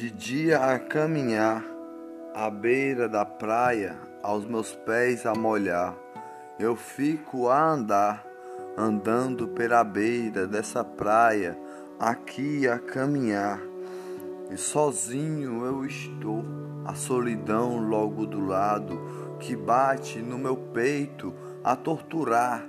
[0.00, 1.62] De dia a caminhar,
[2.34, 5.94] à beira da praia, aos meus pés a molhar,
[6.58, 8.24] eu fico a andar,
[8.78, 11.54] andando pela beira dessa praia,
[11.98, 13.60] aqui a caminhar.
[14.50, 16.46] E sozinho eu estou,
[16.86, 18.98] a solidão logo do lado,
[19.38, 22.66] que bate no meu peito a torturar,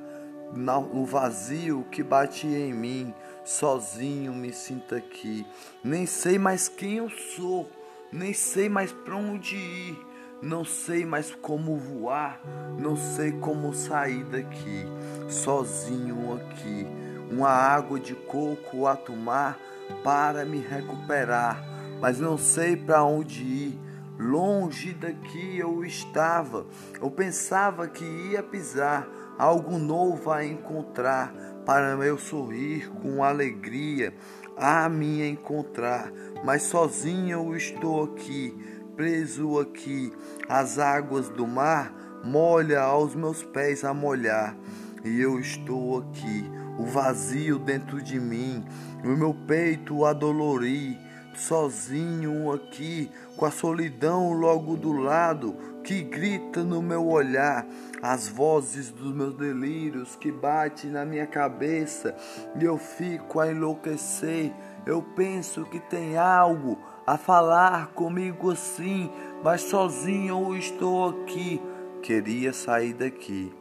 [0.54, 3.14] no vazio que bate em mim,
[3.44, 5.46] sozinho me sinto aqui.
[5.84, 7.70] Nem sei mais quem eu sou,
[8.12, 9.98] nem sei mais para onde ir,
[10.42, 12.42] não sei mais como voar,
[12.78, 14.86] não sei como sair daqui,
[15.30, 16.86] sozinho aqui.
[17.32, 19.58] Uma água de coco a tomar
[20.04, 21.64] para me recuperar,
[22.02, 23.91] mas não sei para onde ir.
[24.20, 26.66] Longe daqui eu estava,
[27.02, 31.34] eu pensava que ia pisar algo novo a encontrar,
[31.66, 34.14] para eu sorrir com alegria,
[34.58, 36.12] a me encontrar.
[36.44, 38.56] Mas sozinho eu estou aqui,
[38.96, 40.14] preso aqui,
[40.48, 44.56] as águas do mar molha aos meus pés a molhar,
[45.04, 46.46] e eu estou aqui,
[46.78, 48.64] o vazio dentro de mim,
[49.04, 51.00] no meu peito a dolorir
[51.36, 57.66] sozinho aqui, com a solidão logo do lado, que grita no meu olhar,
[58.02, 62.16] as vozes dos meus delírios que bate na minha cabeça,
[62.60, 64.52] e eu fico a enlouquecer.
[64.86, 69.10] Eu penso que tem algo a falar comigo assim,
[69.44, 71.62] mas sozinho eu estou aqui.
[72.02, 73.54] Queria sair daqui,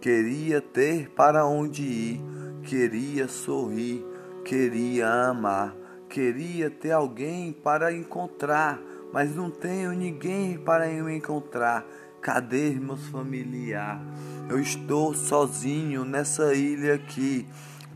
[0.00, 2.20] queria ter para onde ir,
[2.64, 4.04] queria sorrir,
[4.44, 5.83] queria amar
[6.14, 8.80] Queria ter alguém para encontrar,
[9.12, 11.84] mas não tenho ninguém para eu encontrar.
[12.22, 14.00] Cadê meus familiares?
[14.48, 17.44] Eu estou sozinho nessa ilha aqui,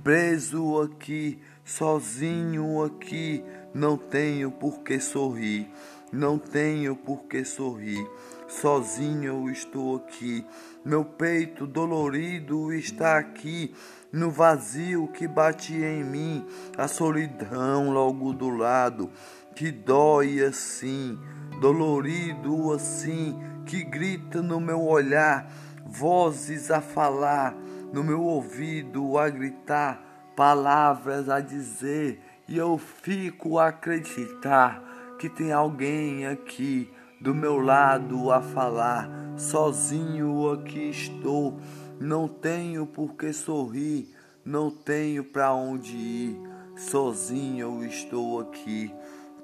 [0.03, 3.45] preso aqui, sozinho aqui.
[3.73, 5.71] Não tenho por que sorrir,
[6.13, 8.07] não tenho por que sorrir.
[8.49, 10.45] Sozinho eu estou aqui,
[10.83, 13.75] meu peito dolorido está aqui,
[14.11, 16.47] no vazio que bate em mim,
[16.77, 19.11] a solidão logo do lado,
[19.55, 21.19] que dói assim,
[21.61, 25.47] dolorido assim, que grita no meu olhar,
[25.85, 27.55] vozes a falar,
[27.93, 32.19] no meu ouvido a gritar, palavras a dizer,
[32.49, 34.83] e eu fico a acreditar
[35.19, 36.89] que tem alguém aqui
[37.21, 41.59] do meu lado a falar, sozinho aqui estou,
[42.01, 44.15] não tenho por que sorrir,
[44.45, 46.41] não tenho para onde ir,
[46.77, 48.95] sozinho eu estou aqui.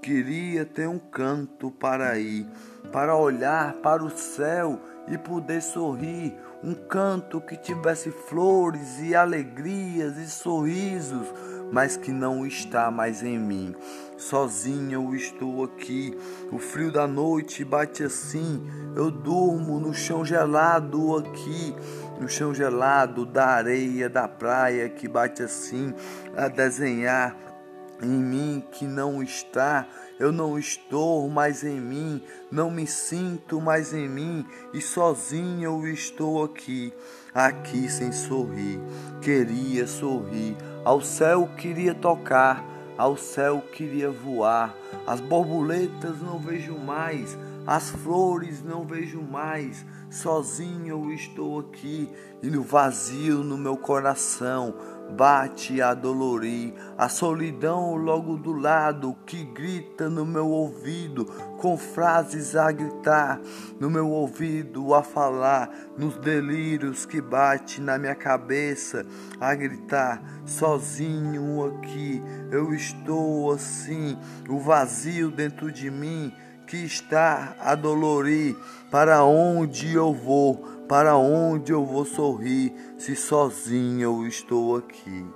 [0.00, 2.46] Queria ter um canto para ir,
[2.92, 10.16] para olhar para o céu e poder sorrir, um canto que tivesse flores e alegrias
[10.18, 11.26] e sorrisos
[11.72, 13.74] mas que não está mais em mim.
[14.16, 16.16] Sozinho eu estou aqui,
[16.52, 18.62] o frio da noite bate assim,
[18.94, 21.74] eu durmo no chão gelado aqui,
[22.20, 25.92] no chão gelado da areia da praia que bate assim,
[26.36, 27.36] a desenhar
[28.02, 29.86] em mim que não está,
[30.18, 35.86] eu não estou mais em mim, não me sinto mais em mim e sozinho eu
[35.88, 36.92] estou aqui,
[37.34, 38.80] aqui sem sorrir.
[39.20, 42.64] Queria sorrir, ao céu queria tocar,
[42.96, 44.74] ao céu queria voar.
[45.06, 49.84] As borboletas não vejo mais, as flores não vejo mais.
[50.10, 52.08] Sozinho eu estou aqui
[52.42, 54.74] e no vazio no meu coração
[55.10, 61.26] bate a dolorir, a solidão logo do lado que grita no meu ouvido,
[61.58, 63.40] com frases a gritar,
[63.78, 69.06] no meu ouvido a falar, nos delírios que bate na minha cabeça,
[69.40, 76.32] a gritar, sozinho aqui, eu estou assim, o vazio dentro de mim
[76.66, 78.56] que está a dolorir,
[78.90, 80.56] para onde eu vou?
[80.88, 85.26] Para onde eu vou sorrir se sozinho eu estou aqui?